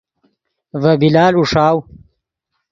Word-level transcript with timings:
ڤے 0.81 0.91
بلال 1.01 1.33
اوݰاؤ 1.37 1.77